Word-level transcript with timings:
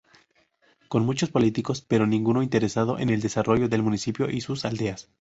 Con 0.87 1.05
muchos 1.05 1.29
políticos 1.29 1.83
pero 1.87 2.07
ninguno 2.07 2.41
interesado 2.41 2.97
en 2.97 3.11
el 3.11 3.21
desarrollo 3.21 3.69
del 3.69 3.83
municipio 3.83 4.31
y 4.31 4.41
sus 4.41 4.65
aldeas. 4.65 5.07